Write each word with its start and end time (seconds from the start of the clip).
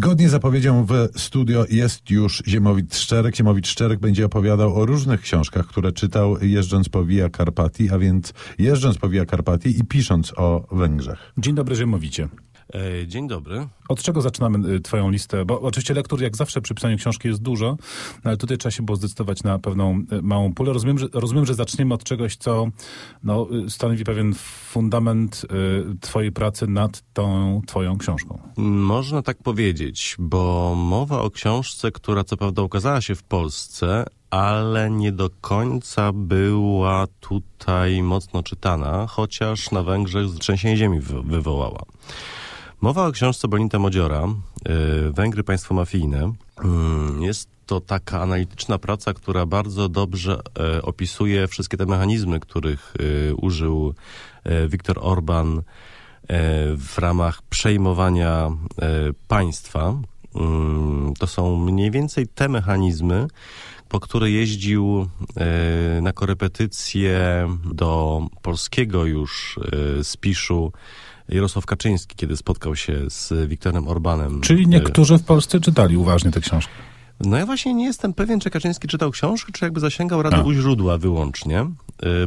Zgodnie 0.00 0.28
z 0.28 0.30
zapowiedzią 0.30 0.86
w 0.86 1.20
studio 1.20 1.64
jest 1.70 2.10
już 2.10 2.42
Ziemowit 2.46 2.96
Szczerek. 2.96 3.36
Ziemowit 3.36 3.68
Szczerek 3.68 4.00
będzie 4.00 4.26
opowiadał 4.26 4.76
o 4.76 4.86
różnych 4.86 5.20
książkach, 5.20 5.66
które 5.66 5.92
czytał 5.92 6.36
jeżdżąc 6.42 6.88
po 6.88 7.04
Via 7.04 7.30
Carpati, 7.30 7.90
a 7.90 7.98
więc 7.98 8.32
jeżdżąc 8.58 8.98
po 8.98 9.08
Via 9.08 9.26
Carpati 9.26 9.78
i 9.78 9.84
pisząc 9.84 10.32
o 10.36 10.66
Węgrzech. 10.72 11.32
Dzień 11.38 11.54
dobry, 11.54 11.76
Ziemowicie. 11.76 12.28
E, 12.74 13.06
dzień 13.06 13.28
dobry. 13.28 13.68
Od 13.88 14.02
czego 14.02 14.22
zaczynamy 14.22 14.68
y, 14.68 14.80
twoją 14.80 15.10
listę? 15.10 15.44
Bo 15.44 15.60
oczywiście 15.60 15.94
lektur 15.94 16.22
jak 16.22 16.36
zawsze 16.36 16.60
przy 16.60 16.74
pisaniu 16.74 16.96
książki 16.96 17.28
jest 17.28 17.42
dużo, 17.42 17.76
ale 18.24 18.36
tutaj 18.36 18.58
trzeba 18.58 18.70
się 18.70 18.82
było 18.82 18.96
zdecydować 18.96 19.42
na 19.42 19.58
pewną 19.58 20.04
y, 20.12 20.22
małą 20.22 20.54
pulę. 20.54 20.72
Rozumiem, 20.72 20.98
że, 20.98 21.06
rozumiem, 21.12 21.46
że 21.46 21.54
zaczniemy 21.54 21.94
od 21.94 22.04
czegoś, 22.04 22.36
co 22.36 22.66
no, 23.22 23.46
stanowi 23.68 24.04
pewien 24.04 24.34
fundament 24.70 25.46
twojej 26.00 26.32
pracy 26.32 26.66
nad 26.66 27.02
tą 27.12 27.60
twoją 27.66 27.98
książką. 27.98 28.38
Można 28.56 29.22
tak 29.22 29.42
powiedzieć, 29.42 30.16
bo 30.18 30.74
mowa 30.76 31.20
o 31.20 31.30
książce, 31.30 31.92
która 31.92 32.24
co 32.24 32.36
prawda 32.36 32.62
ukazała 32.62 33.00
się 33.00 33.14
w 33.14 33.22
Polsce, 33.22 34.04
ale 34.30 34.90
nie 34.90 35.12
do 35.12 35.30
końca 35.40 36.12
była 36.12 37.06
tutaj 37.20 38.02
mocno 38.02 38.42
czytana, 38.42 39.06
chociaż 39.06 39.70
na 39.70 39.82
Węgrzech 39.82 40.26
trzęsienie 40.38 40.76
ziemi 40.76 41.00
wywołała. 41.24 41.82
Mowa 42.80 43.06
o 43.06 43.12
książce 43.12 43.48
Bonita 43.48 43.78
Modziora, 43.78 44.28
y, 45.08 45.12
Węgry 45.12 45.44
państwo 45.44 45.74
mafijne. 45.74 46.32
Mm, 46.64 47.22
jest 47.22 47.48
to 47.66 47.80
taka 47.80 48.20
analityczna 48.20 48.78
praca, 48.78 49.14
która 49.14 49.46
bardzo 49.46 49.88
dobrze 49.88 50.40
e, 50.58 50.82
opisuje 50.82 51.48
wszystkie 51.48 51.76
te 51.76 51.86
mechanizmy, 51.86 52.40
których 52.40 52.94
y, 53.00 53.34
użył 53.34 53.94
e, 54.44 54.68
Viktor 54.68 54.98
Orban 55.00 55.58
e, 55.58 55.62
w 56.76 56.98
ramach 56.98 57.42
przejmowania 57.42 58.50
państwa. 59.28 59.94
Mm, 60.34 61.14
to 61.18 61.26
są 61.26 61.56
mniej 61.56 61.90
więcej 61.90 62.26
te 62.28 62.48
mechanizmy, 62.48 63.26
po 63.90 64.00
które 64.00 64.30
jeździł 64.30 65.08
na 66.02 66.12
korepetycje 66.12 67.48
do 67.72 68.22
polskiego 68.42 69.04
już 69.04 69.58
spiszu 70.02 70.72
Jarosław 71.28 71.66
Kaczyński, 71.66 72.16
kiedy 72.16 72.36
spotkał 72.36 72.76
się 72.76 73.10
z 73.10 73.48
Wiktorem 73.48 73.88
Orbanem. 73.88 74.40
Czyli 74.40 74.66
niektórzy 74.66 75.18
w 75.18 75.22
Polsce 75.22 75.60
czytali 75.60 75.96
uważnie 75.96 76.30
tę 76.30 76.40
książkę. 76.40 76.72
No 77.20 77.36
ja 77.36 77.46
właśnie 77.46 77.74
nie 77.74 77.84
jestem 77.84 78.14
pewien, 78.14 78.40
czy 78.40 78.50
Kaczyński 78.50 78.88
czytał 78.88 79.10
książkę, 79.10 79.52
czy 79.52 79.64
jakby 79.64 79.80
zasięgał 79.80 80.22
rady 80.22 80.42
u 80.42 80.52
źródła 80.52 80.98
wyłącznie. 80.98 81.66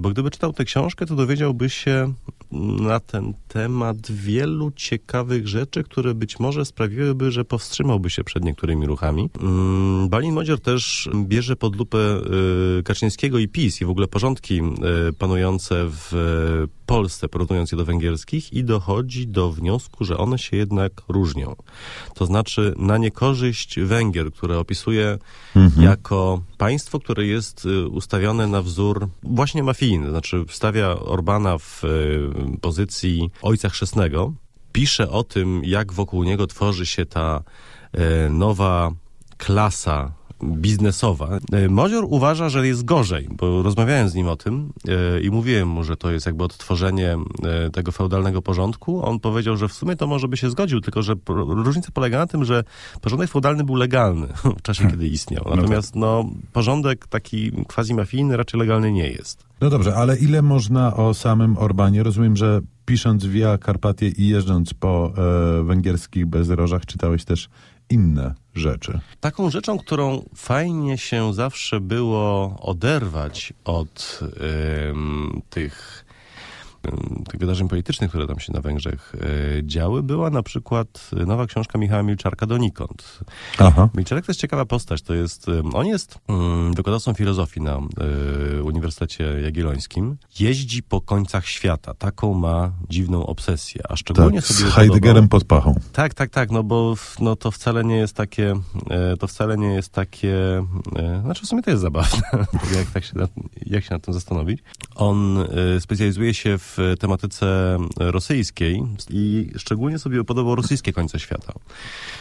Bo 0.00 0.10
gdyby 0.10 0.30
czytał 0.30 0.52
tę 0.52 0.64
książkę, 0.64 1.06
to 1.06 1.16
dowiedziałby 1.16 1.70
się 1.70 2.12
na 2.52 3.00
ten 3.00 3.34
temat 3.48 4.12
wielu 4.12 4.70
ciekawych 4.70 5.48
rzeczy, 5.48 5.84
które 5.84 6.14
być 6.14 6.40
może 6.40 6.64
sprawiłyby, 6.64 7.30
że 7.30 7.44
powstrzymałby 7.44 8.10
się 8.10 8.24
przed 8.24 8.44
niektórymi 8.44 8.86
ruchami. 8.86 9.30
Mm, 9.40 10.08
Balin 10.08 10.34
Modzior 10.34 10.60
też 10.60 11.08
bierze 11.14 11.56
pod 11.56 11.76
lupę 11.76 11.98
y, 12.78 12.82
Kaczyńskiego 12.82 13.38
i 13.38 13.48
PiS 13.48 13.80
i 13.80 13.84
w 13.84 13.90
ogóle 13.90 14.08
porządki 14.08 14.60
y, 15.08 15.12
panujące 15.12 15.84
w 15.88 16.12
Polsce, 16.92 17.28
porównując 17.28 17.72
je 17.72 17.78
do 17.78 17.84
węgierskich 17.84 18.52
i 18.52 18.64
dochodzi 18.64 19.26
do 19.26 19.52
wniosku, 19.52 20.04
że 20.04 20.18
one 20.18 20.38
się 20.38 20.56
jednak 20.56 20.92
różnią. 21.08 21.56
To 22.14 22.26
znaczy 22.26 22.74
na 22.76 22.98
niekorzyść 22.98 23.80
Węgier, 23.80 24.32
które 24.32 24.58
opisuje 24.58 25.18
mhm. 25.56 25.82
jako 25.82 26.42
państwo, 26.58 27.00
które 27.00 27.26
jest 27.26 27.68
ustawione 27.90 28.46
na 28.46 28.62
wzór 28.62 29.08
właśnie 29.22 29.62
mafijny, 29.62 30.10
znaczy 30.10 30.44
wstawia 30.48 30.88
Orbana 30.88 31.58
w 31.58 31.84
e, 31.84 31.88
pozycji 32.60 33.30
ojca 33.42 33.68
chrzestnego, 33.68 34.32
pisze 34.72 35.10
o 35.10 35.24
tym, 35.24 35.62
jak 35.64 35.92
wokół 35.92 36.24
niego 36.24 36.46
tworzy 36.46 36.86
się 36.86 37.06
ta 37.06 37.42
e, 37.92 38.28
nowa 38.28 38.90
klasa 39.36 40.12
biznesowa. 40.44 41.38
E, 41.52 41.68
Mozior 41.68 42.04
uważa, 42.08 42.48
że 42.48 42.66
jest 42.66 42.84
gorzej, 42.84 43.28
bo 43.30 43.62
rozmawiałem 43.62 44.08
z 44.08 44.14
nim 44.14 44.28
o 44.28 44.36
tym 44.36 44.72
e, 44.88 45.20
i 45.20 45.30
mówiłem 45.30 45.68
mu, 45.68 45.84
że 45.84 45.96
to 45.96 46.10
jest 46.10 46.26
jakby 46.26 46.44
odtworzenie 46.44 47.16
e, 47.44 47.70
tego 47.70 47.92
feudalnego 47.92 48.42
porządku. 48.42 49.06
On 49.06 49.20
powiedział, 49.20 49.56
że 49.56 49.68
w 49.68 49.72
sumie 49.72 49.96
to 49.96 50.06
może 50.06 50.28
by 50.28 50.36
się 50.36 50.50
zgodził, 50.50 50.80
tylko 50.80 51.02
że 51.02 51.14
różnica 51.48 51.88
polega 51.94 52.18
na 52.18 52.26
tym, 52.26 52.44
że 52.44 52.64
porządek 53.00 53.30
feudalny 53.30 53.64
był 53.64 53.74
legalny 53.74 54.26
w 54.58 54.62
czasie, 54.62 54.90
kiedy 54.90 55.08
istniał. 55.08 55.44
No 55.50 55.56
Natomiast 55.56 55.96
no, 55.96 56.24
porządek 56.52 57.06
taki 57.06 57.52
quasi-mafijny 57.52 58.36
raczej 58.36 58.60
legalny 58.60 58.92
nie 58.92 59.08
jest. 59.08 59.44
No 59.60 59.70
dobrze, 59.70 59.94
ale 59.94 60.16
ile 60.16 60.42
można 60.42 60.96
o 60.96 61.14
samym 61.14 61.58
Orbanie? 61.58 62.02
Rozumiem, 62.02 62.36
że 62.36 62.60
pisząc 62.84 63.26
Via 63.26 63.58
Carpatie 63.58 64.08
i 64.08 64.28
jeżdżąc 64.28 64.74
po 64.74 65.12
e, 65.60 65.62
węgierskich 65.62 66.26
bezrożach, 66.26 66.86
czytałeś 66.86 67.24
też 67.24 67.48
inne 67.92 68.34
rzeczy. 68.54 69.00
Taką 69.20 69.50
rzeczą, 69.50 69.78
którą 69.78 70.24
fajnie 70.36 70.98
się 70.98 71.34
zawsze 71.34 71.80
było 71.80 72.56
oderwać 72.60 73.52
od 73.64 74.20
tych 75.50 76.04
tych 77.30 77.40
wydarzeń 77.40 77.68
politycznych, 77.68 78.10
które 78.10 78.26
tam 78.26 78.40
się 78.40 78.52
na 78.52 78.60
Węgrzech 78.60 79.14
e, 79.14 79.66
działy, 79.66 80.02
była 80.02 80.30
na 80.30 80.42
przykład 80.42 81.10
nowa 81.26 81.46
książka 81.46 81.78
Michała 81.78 82.02
Milczarka 82.02 82.46
Donikąd. 82.46 83.20
Aha. 83.58 83.88
Milczarek 83.94 84.26
to 84.26 84.32
jest 84.32 84.40
ciekawa 84.40 84.64
postać. 84.64 85.02
To 85.02 85.14
jest, 85.14 85.46
on 85.72 85.86
jest 85.86 86.18
wykładowcą 86.76 87.14
filozofii 87.14 87.60
na 87.60 87.78
Uniwersytecie 88.64 89.24
Jagiellońskim. 89.24 90.16
Jeździ 90.40 90.82
po 90.82 91.00
końcach 91.00 91.46
świata. 91.46 91.94
Taką 91.94 92.34
ma 92.34 92.72
dziwną 92.90 93.26
obsesję. 93.26 93.82
A 93.88 93.96
szczególnie 93.96 94.42
tak, 94.42 94.50
sobie 94.50 94.70
z 94.70 94.74
Heideggerem 94.74 95.28
pod 95.28 95.44
pachą. 95.44 95.74
Tak, 95.92 96.14
tak, 96.14 96.30
tak. 96.30 96.50
No 96.50 96.62
bo 96.62 96.94
no, 97.20 97.36
to 97.36 97.50
wcale 97.50 97.84
nie 97.84 97.96
jest 97.96 98.16
takie, 98.16 98.54
to 99.20 99.26
wcale 99.26 99.56
nie 99.56 99.74
jest 99.74 99.92
takie, 99.92 100.64
znaczy 101.22 101.46
w 101.46 101.48
sumie 101.48 101.62
to 101.62 101.70
jest 101.70 101.82
zabawne, 101.82 102.22
jak, 102.78 102.90
tak 102.94 103.04
się, 103.04 103.12
jak 103.66 103.84
się 103.84 103.94
nad 103.94 104.02
tym 104.02 104.14
zastanowić. 104.14 104.62
On 105.02 105.48
specjalizuje 105.80 106.34
się 106.34 106.58
w 106.58 106.78
tematyce 107.00 107.78
rosyjskiej 107.96 108.82
i 109.10 109.50
szczególnie 109.56 109.98
sobie 109.98 110.24
podobał 110.24 110.54
rosyjskie 110.54 110.92
końce 110.92 111.20
świata. 111.20 111.52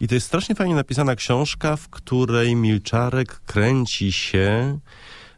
I 0.00 0.08
to 0.08 0.14
jest 0.14 0.26
strasznie 0.26 0.54
fajnie 0.54 0.74
napisana 0.74 1.16
książka, 1.16 1.76
w 1.76 1.88
której 1.88 2.56
Milczarek 2.56 3.40
kręci 3.46 4.12
się 4.12 4.78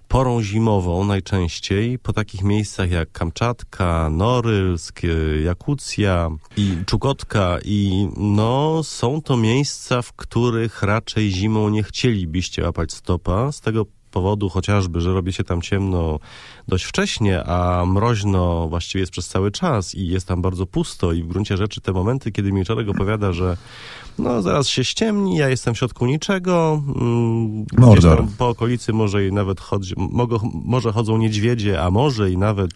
porą 0.08 0.42
zimową 0.42 1.04
najczęściej 1.04 1.98
po 1.98 2.12
takich 2.12 2.42
miejscach 2.42 2.90
jak 2.90 3.12
Kamczatka, 3.12 4.10
Norylsk, 4.10 5.00
Jakucja 5.44 6.30
i 6.56 6.76
Czukotka 6.86 7.58
i 7.64 8.08
no 8.16 8.82
są 8.84 9.22
to 9.22 9.36
miejsca, 9.36 10.02
w 10.02 10.12
których 10.12 10.82
raczej 10.82 11.30
zimą 11.30 11.68
nie 11.68 11.82
chcielibyście 11.82 12.62
łapać 12.62 12.92
stopa 12.92 13.52
z 13.52 13.60
tego 13.60 13.86
powodu 14.14 14.48
chociażby, 14.48 15.00
że 15.00 15.12
robi 15.12 15.32
się 15.32 15.44
tam 15.44 15.62
ciemno 15.62 16.18
dość 16.68 16.84
wcześnie, 16.84 17.44
a 17.44 17.86
mroźno 17.86 18.68
właściwie 18.68 19.00
jest 19.00 19.12
przez 19.12 19.28
cały 19.28 19.50
czas 19.50 19.94
i 19.94 20.06
jest 20.06 20.28
tam 20.28 20.42
bardzo 20.42 20.66
pusto 20.66 21.12
i 21.12 21.22
w 21.22 21.26
gruncie 21.26 21.56
rzeczy 21.56 21.80
te 21.80 21.92
momenty, 21.92 22.32
kiedy 22.32 22.52
Milczarek 22.52 22.88
opowiada, 22.88 23.32
że 23.32 23.56
no 24.18 24.42
zaraz 24.42 24.68
się 24.68 24.84
ściemni, 24.84 25.36
ja 25.36 25.48
jestem 25.48 25.74
w 25.74 25.78
środku 25.78 26.06
niczego, 26.06 26.82
mm, 26.96 27.66
po 28.38 28.48
okolicy 28.48 28.92
może 28.92 29.26
i 29.26 29.32
nawet 29.32 29.60
chodzi, 29.60 29.94
mogą, 29.96 30.38
może 30.64 30.92
chodzą 30.92 31.16
niedźwiedzie, 31.16 31.82
a 31.82 31.90
może 31.90 32.30
i 32.30 32.36
nawet 32.38 32.70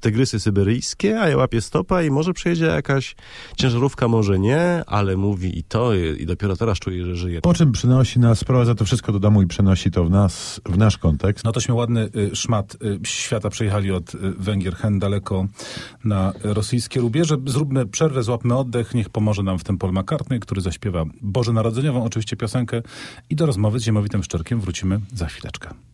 tygrysy 0.00 0.40
syberyjskie, 0.40 1.20
a 1.20 1.28
ja 1.28 1.36
łapię 1.36 1.60
stopa 1.60 2.02
i 2.02 2.10
może 2.10 2.32
przyjedzie 2.32 2.64
jakaś 2.64 3.16
ciężarówka, 3.56 4.08
może 4.08 4.38
nie, 4.38 4.82
ale 4.86 5.16
mówi 5.16 5.58
i 5.58 5.64
to 5.64 5.94
i 5.94 6.26
dopiero 6.26 6.56
teraz 6.56 6.78
czuję, 6.78 7.04
że 7.04 7.16
żyje. 7.16 7.40
Po 7.40 7.54
czym 7.54 7.72
przynosi 7.72 8.20
nas, 8.20 8.38
sprowadza 8.38 8.74
to 8.74 8.84
wszystko 8.84 9.12
do 9.12 9.18
domu 9.18 9.42
i 9.42 9.46
przenosi 9.46 9.90
to 9.90 10.04
w 10.04 10.10
nas, 10.10 10.60
w 10.66 10.78
nasz 10.78 10.98
kontekst. 10.98 11.44
No 11.44 11.52
tośmy 11.52 11.74
ładny 11.74 12.08
y, 12.16 12.36
szmat 12.36 12.76
y, 12.82 13.00
świata 13.04 13.50
przejechali 13.50 13.90
od 13.92 14.14
y, 14.14 14.18
Węgier 14.38 14.76
hen 14.76 14.98
daleko 14.98 15.46
na 16.04 16.32
rosyjskie 16.42 17.00
rubieże. 17.00 17.36
Zróbmy 17.46 17.86
przerwę, 17.86 18.22
złapmy 18.22 18.56
oddech, 18.56 18.94
niech 18.94 19.10
pomoże 19.10 19.42
nam 19.42 19.58
w 19.58 19.64
tym 19.64 19.78
Paul 19.78 19.92
McCartney, 19.92 20.40
który 20.40 20.60
zaśpiewa 20.60 21.04
Boże 21.22 21.52
Narodzeniową, 21.52 22.04
oczywiście 22.04 22.36
piosenkę 22.36 22.82
i 23.30 23.36
do 23.36 23.46
rozmowy 23.46 23.80
z 23.80 23.82
Ziemowitym 23.82 24.24
Szczerkiem 24.24 24.60
wrócimy 24.60 25.00
za 25.14 25.26
chwileczkę. 25.26 25.88